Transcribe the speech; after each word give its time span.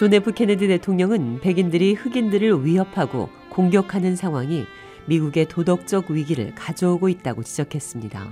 존 0.00 0.14
F 0.14 0.32
케네디 0.32 0.66
대통령은 0.66 1.40
백인들이 1.40 1.92
흑인들을 1.92 2.64
위협하고 2.64 3.28
공격하는 3.50 4.16
상황이 4.16 4.64
미국의 5.04 5.46
도덕적 5.48 6.10
위기를 6.10 6.54
가져오고 6.54 7.10
있다고 7.10 7.42
지적했습니다. 7.42 8.30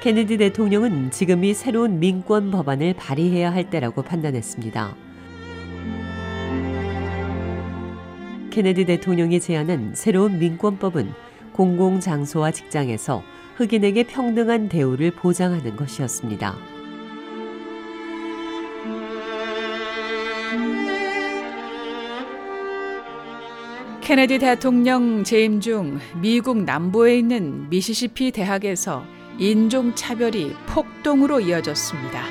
케네디 0.00 0.38
대통령은 0.38 1.12
지금이 1.12 1.54
새로운 1.54 2.00
민권 2.00 2.50
법안을 2.50 2.94
발의해야 2.94 3.54
할 3.54 3.70
때라고 3.70 4.02
판단했습니다. 4.02 4.96
케네디 8.50 8.86
대통령이 8.86 9.38
제안한 9.38 9.92
새로운 9.94 10.40
민권법은 10.40 11.12
공공장소와 11.52 12.50
직장에서 12.50 13.22
흑인에게 13.54 14.08
평등한 14.08 14.68
대우를 14.68 15.12
보장하는 15.12 15.76
것이었습니다. 15.76 16.79
케네디 24.10 24.40
대통령 24.40 25.22
재임 25.22 25.60
중 25.60 26.00
미국 26.20 26.64
남부에 26.64 27.18
있는 27.18 27.70
미시시피 27.70 28.32
대학에서 28.32 29.04
인종 29.38 29.94
차별이 29.94 30.52
폭동으로 30.66 31.38
이어졌습니다. 31.38 32.24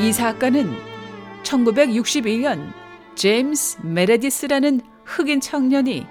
이 0.00 0.10
사건은 0.10 0.72
1961년 1.42 2.72
제임스 3.14 3.80
메레디스라는 3.82 4.80
흑인 5.04 5.40
청년이 5.42 6.06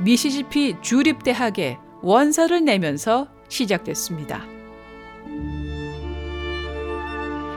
미시시피 0.00 0.78
주립대학에 0.80 1.78
원서를 2.02 2.64
내면서 2.64 3.28
시작됐습니다. 3.48 4.44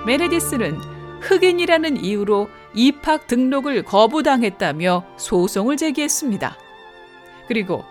메레디스는 0.06 0.78
흑인이라는 1.22 2.04
이유로 2.04 2.50
입학 2.74 3.28
등록을 3.28 3.84
거부당했다며 3.84 5.06
소송을 5.18 5.78
제기했습니다. 5.78 6.58
그리고 7.48 7.84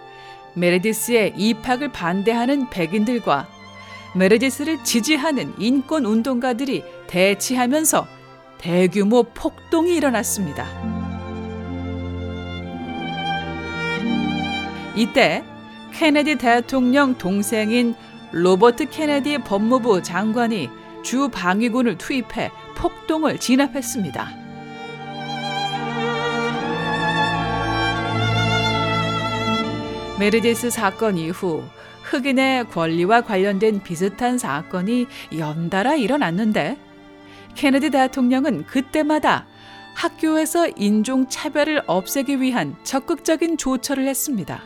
메레디스의 0.55 1.35
입학을 1.37 1.93
반대하는 1.93 2.69
백인들과 2.71 3.49
메레디스를 4.15 4.85
지지하는 4.85 5.55
인권 5.59 6.05
운동가들이 6.05 6.85
대치하면서 7.07 8.07
대규모 8.59 9.23
폭동이 9.23 9.97
일어났습니다. 9.97 10.67
이때 14.95 15.43
케네디 15.95 16.37
대통령 16.37 17.17
동생인 17.17 17.95
로버트 18.33 18.91
케네디 18.91 19.39
법무부 19.39 20.03
장관이 20.03 20.69
주 21.03 21.29
방위군을 21.29 21.99
투입해 21.99 22.51
폭동을 22.77 23.39
진압했습니다. 23.39 24.42
메르데스 30.23 30.71
사건 30.71 31.19
이후 31.19 31.65
흑인의 32.05 32.69
권리와 32.69 33.23
관련된 33.23 33.83
비슷한 33.83 34.39
사건이 34.39 35.09
연달아 35.37 35.97
일어났는데 35.97 36.79
케네디 37.57 37.91
대통령은 37.91 38.65
그때마다 38.67 39.49
학교에서 39.97 40.69
인종 40.77 41.29
차별을 41.29 41.83
없애기 41.89 42.41
위한 42.41 42.77
적극적인 42.85 43.57
조처를 43.57 44.07
했습니다. 44.07 44.63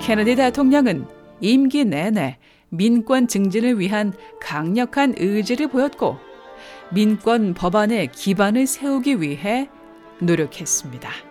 케네디 0.00 0.36
대통령은 0.36 1.04
임기 1.40 1.84
내내 1.84 2.38
민권 2.68 3.26
증진을 3.26 3.80
위한 3.80 4.12
강력한 4.40 5.14
의지를 5.16 5.66
보였고 5.66 6.16
민권 6.92 7.54
법안의 7.54 8.12
기반을 8.12 8.68
세우기 8.68 9.20
위해 9.20 9.68
노력했습니다. 10.20 11.29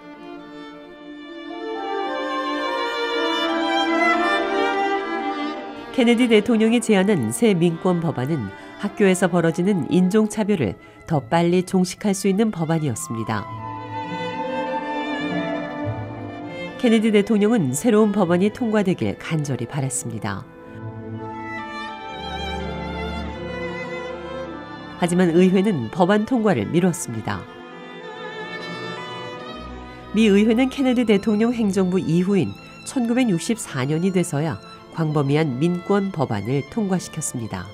케네디 6.00 6.30
대통령이 6.30 6.80
제안한 6.80 7.34
새 7.34 7.54
민권 7.54 8.00
법안은 8.00 8.40
학교에서 8.80 9.28
벌어지는 9.28 9.92
인종차별을 9.92 10.76
더 11.06 11.20
빨리 11.20 11.64
종식할 11.64 12.14
수 12.14 12.30
있는 12.30 12.52
법안이었습니다. 12.52 13.46
케네디 16.78 17.12
대통령은 17.12 17.74
새로운 17.74 18.14
법안이 18.14 18.52
통과되길 18.52 19.18
간절히 19.18 19.66
바랐습니다. 19.66 20.46
하지만 25.00 25.32
의회는 25.32 25.90
법안 25.92 26.26
통과를 26.26 26.68
미뤘습니다. 26.68 27.42
미 30.16 30.28
의회는 30.28 30.70
케네디 30.70 31.04
대통령 31.04 31.52
행정부 31.52 32.00
이후인 32.00 32.54
1964년이 32.86 34.14
돼서야 34.14 34.69
광범위한 35.00 35.60
민권 35.60 36.12
법안을 36.12 36.70
통과시켰습니다. 36.72 37.66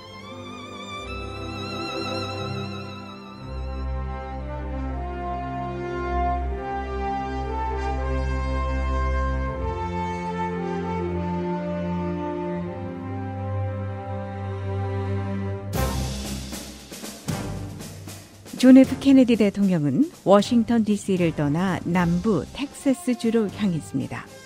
존 18.60 18.78
F 18.78 19.00
케네디 19.00 19.36
대통령은 19.38 20.12
워싱턴 20.24 20.84
DC를 20.84 21.36
떠나 21.36 21.80
남부 21.86 22.46
텍사스주로 22.54 23.50
향했습니다. 23.50 24.45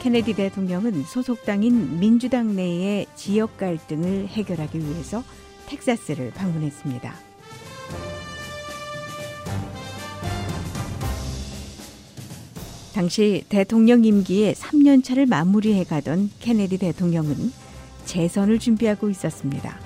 케네디 0.00 0.32
대통령은 0.32 1.04
소속당인 1.04 2.00
민주당 2.00 2.56
내의 2.56 3.06
지역 3.14 3.58
갈등을 3.58 4.28
해결하기 4.28 4.78
위해서 4.78 5.22
텍사스를 5.66 6.30
방문했습니다. 6.30 7.14
당시 12.94 13.44
대통령 13.50 14.02
임기의 14.02 14.54
3년 14.54 15.04
차를 15.04 15.26
마무리해 15.26 15.84
가던 15.84 16.30
케네디 16.40 16.78
대통령은 16.78 17.52
재선을 18.06 18.58
준비하고 18.58 19.10
있었습니다. 19.10 19.78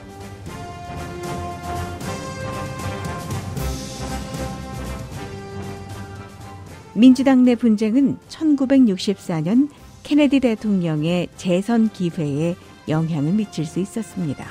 민주당 6.94 7.42
내 7.42 7.56
분쟁은 7.56 8.18
1964년 8.28 9.68
케네디 10.04 10.40
대통령의 10.40 11.28
재선 11.34 11.88
기회에 11.88 12.56
영향을 12.88 13.32
미칠 13.32 13.64
수 13.64 13.80
있었습니다. 13.80 14.46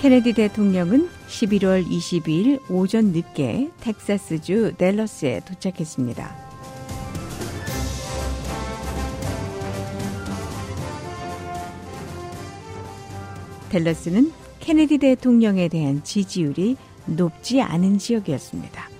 케네디 0.00 0.34
대통령은 0.34 1.08
11월 1.28 1.86
22일 1.86 2.60
오전 2.70 3.06
늦게 3.06 3.70
텍사스주 3.80 4.74
댈러스에 4.76 5.40
도착했습니다. 5.46 6.36
댈러스는 13.70 14.30
케네디 14.60 14.98
대통령에 14.98 15.68
대한 15.68 16.04
지지율이 16.04 16.76
높지 17.06 17.62
않은 17.62 17.96
지역이었습니다. 17.96 18.91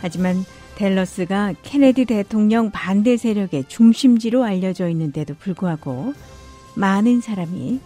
하지만 0.00 0.44
댈러스가 0.76 1.54
케네디 1.62 2.04
대통령 2.04 2.70
반대 2.70 3.16
세력의 3.16 3.64
중심지로 3.68 4.44
알려져 4.44 4.88
있는데도 4.90 5.34
불구하고 5.34 6.14
많은 6.76 7.20
사람이 7.20 7.80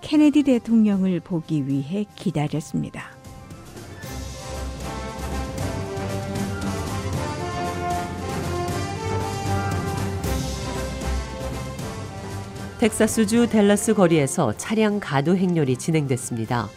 케네디 0.00 0.44
대통령을 0.44 1.20
보기 1.20 1.66
위해 1.66 2.06
기다렸습니다. 2.14 3.10
텍사스주 12.78 13.48
댈러스 13.48 13.94
거리에서 13.94 14.56
차량 14.56 15.00
가도 15.00 15.36
행렬이 15.36 15.78
진행됐습니다. 15.78 16.68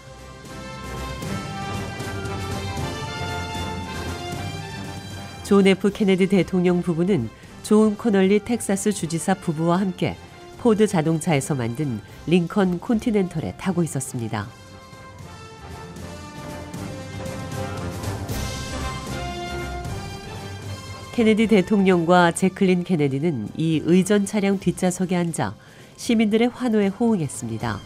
존 5.50 5.66
F 5.66 5.92
케네디 5.92 6.28
대통령 6.28 6.84
부부는 6.84 7.28
존 7.64 7.98
코널리 7.98 8.38
텍사스 8.38 8.92
주지사 8.92 9.34
부부와 9.34 9.80
함께 9.80 10.16
포드 10.60 10.86
자동차에서 10.86 11.56
만든 11.56 12.02
링컨 12.28 12.78
콘티넨털에 12.78 13.56
타고 13.58 13.82
있었습니다. 13.82 14.46
케네디 21.14 21.48
대통령과 21.48 22.34
제클린 22.34 22.84
케네디는 22.84 23.50
이 23.58 23.82
의전 23.86 24.28
차량 24.28 24.60
뒷좌석에 24.60 25.16
앉아 25.16 25.56
시민들의 25.98 26.50
환호에 26.50 26.90
호응했습니다. 26.90 27.80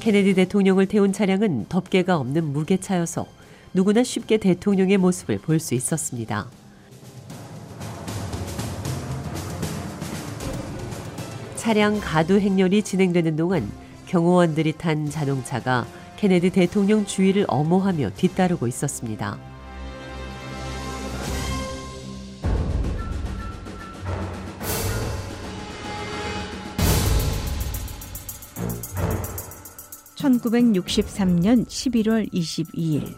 케네디 0.00 0.32
대통령을 0.32 0.86
태운 0.86 1.12
차량은 1.12 1.66
덮개가 1.68 2.16
없는 2.16 2.44
무게차여서 2.54 3.41
누구나 3.74 4.02
쉽게 4.02 4.36
대통령의 4.38 4.98
모습을 4.98 5.38
볼 5.38 5.58
수 5.58 5.74
있었습니다. 5.74 6.46
차량 11.56 12.00
가두 12.00 12.40
행렬이 12.40 12.82
진행되는 12.82 13.36
동안 13.36 13.70
경호원들이 14.06 14.72
탄 14.72 15.08
자동차가 15.08 15.86
케네디 16.16 16.50
대통령 16.50 17.06
주위를 17.06 17.44
엄호하며 17.48 18.10
뒤따르고 18.16 18.66
있었습니다. 18.66 19.51
(1963년 30.22 31.66
11월 31.66 32.32
22일) 32.32 33.16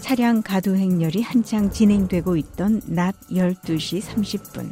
차량 0.00 0.42
가두 0.42 0.76
행렬이 0.76 1.22
한창 1.22 1.70
진행되고 1.70 2.36
있던 2.36 2.82
낮 2.84 3.14
12시 3.30 4.02
30분. 4.02 4.68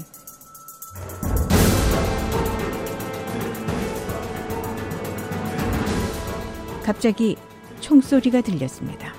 갑자기 6.85 7.37
총소리가 7.81 8.43
들렸습니다. 8.43 9.15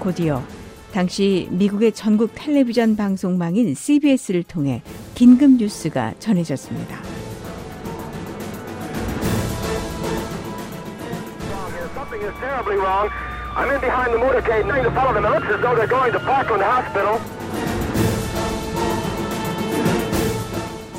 곧이어 0.00 0.57
당시 0.92 1.48
미국의 1.50 1.92
전국 1.92 2.30
텔레비전 2.34 2.96
방송망인 2.96 3.74
CBS를 3.74 4.42
통해 4.42 4.82
긴급 5.14 5.52
뉴스가 5.52 6.14
전해졌습니다. 6.18 6.98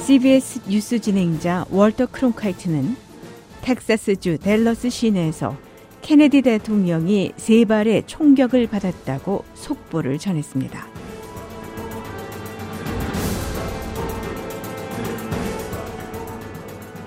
CBS 0.05 0.61
뉴스 0.67 0.99
진행자 0.99 1.65
월터 1.69 2.07
크론카이트는 2.07 2.95
텍사스주 3.61 4.39
댈러스 4.39 4.89
시내에서 4.89 5.55
케네디 6.01 6.41
대통령이 6.41 7.33
세 7.37 7.65
발의 7.65 8.03
총격을 8.07 8.67
받았다고 8.67 9.43
속보를 9.53 10.17
전했습니다. 10.17 10.87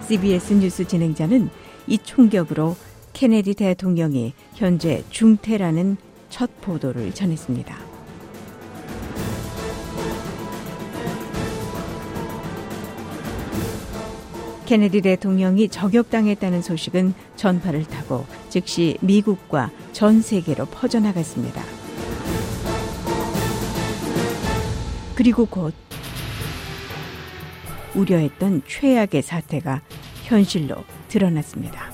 CBS 0.07 0.53
뉴스 0.55 0.87
진행자는 0.87 1.49
이 1.87 1.99
총격으로 1.99 2.77
케네디 3.13 3.55
대통령이 3.55 4.35
현재 4.55 5.03
중태라는 5.11 5.97
첫 6.29 6.61
보도를 6.61 7.13
전했습니다. 7.13 7.77
케네디 14.67 15.03
대통령이 15.03 15.69
저격당했다는 15.69 16.63
소식은 16.63 17.15
전파를 17.37 17.85
타고 17.85 18.25
즉시 18.53 18.99
미국과 19.01 19.71
전 19.93 20.21
세계로 20.21 20.67
퍼져나갔습니다. 20.67 21.63
그리고 25.15 25.47
곧 25.47 25.73
우려했던 27.95 28.65
최악의 28.69 29.23
사태가 29.23 29.81
현실로 30.25 30.85
드러났습니다. 31.09 31.91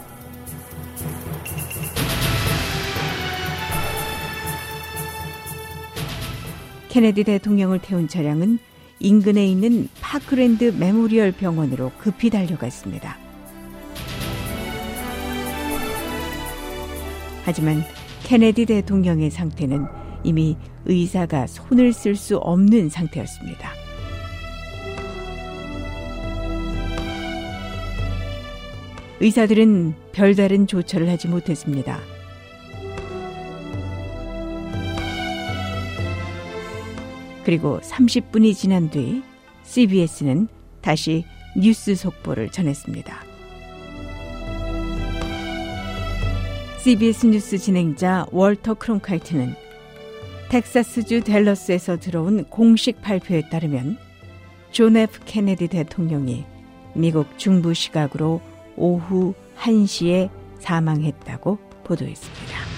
케네디 6.89 7.23
대통령을 7.23 7.79
태운 7.81 8.09
차량은 8.09 8.59
인근에 8.99 9.47
있는 9.47 9.89
파크랜드 10.01 10.75
메모리얼 10.77 11.31
병원으로 11.31 11.93
급히 11.99 12.31
달려갔습니다. 12.31 13.28
하지만 17.45 17.83
케네디 18.25 18.67
대통령의 18.67 19.31
상태는 19.31 19.87
이미 20.25 20.57
의사가 20.85 21.47
손을 21.47 21.93
쓸 21.93 22.17
수 22.17 22.37
없는 22.37 22.89
상태였습니다. 22.89 23.71
의사들은 29.21 29.95
별다른 30.13 30.67
조처를 30.67 31.09
하지 31.09 31.29
못했습니다. 31.29 31.99
그리고 37.45 37.81
30분이 37.81 38.55
지난 38.55 38.91
뒤 38.91 39.23
CBS는 39.65 40.49
다시 40.83 41.25
뉴스 41.57 41.95
속보를 41.95 42.51
전했습니다. 42.51 43.28
CBS 46.89 47.27
뉴스 47.27 47.59
진행자 47.59 48.29
월터 48.33 48.73
크론카이트는 48.73 49.55
텍사스주 50.49 51.23
댈러스에서 51.23 51.99
들어온 51.99 52.45
공식 52.45 53.03
발표에 53.03 53.51
따르면 53.51 53.99
존 54.71 54.97
F 54.97 55.21
케네디 55.27 55.69
대통령이 55.69 56.47
미국 56.95 57.39
중부 57.39 57.75
시각으로 57.75 58.41
오후 58.75 59.35
1시에 59.59 60.31
사망했다고 60.61 61.59
보도했습니다. 61.85 62.78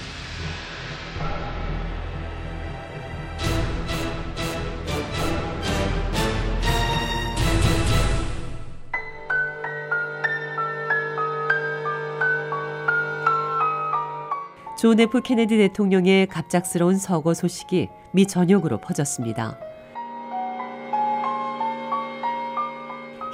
존 14.80 14.98
F 14.98 15.20
케네디 15.20 15.58
대통령의 15.58 16.26
갑작스러운 16.26 16.96
서거 16.96 17.34
소식이 17.34 17.90
미 18.12 18.26
전역으로 18.26 18.78
퍼졌습니다. 18.78 19.58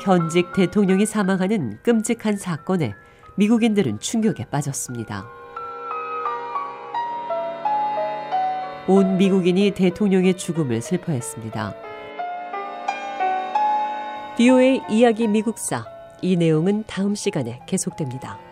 현직 0.04 0.52
대통령이 0.54 1.06
사망하는 1.06 1.78
끔찍한 1.84 2.36
사건에 2.36 2.94
미국인들은 3.36 4.00
충격에 4.00 4.46
빠졌습니다. 4.46 5.24
온 8.88 9.16
미국인이 9.16 9.70
대통령의 9.70 10.36
죽음을 10.36 10.82
슬퍼했습니다. 10.82 11.74
VOA 14.36 14.82
이야기 14.90 15.28
미국사 15.28 15.84
이 16.20 16.34
내용은 16.34 16.82
다음 16.88 17.14
시간에 17.14 17.60
계속됩니다. 17.66 18.45